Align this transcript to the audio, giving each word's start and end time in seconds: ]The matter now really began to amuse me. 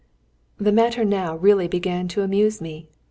]The 0.67 0.71
matter 0.71 1.05
now 1.05 1.35
really 1.37 1.67
began 1.67 2.07
to 2.07 2.23
amuse 2.23 2.59
me. 2.59 2.87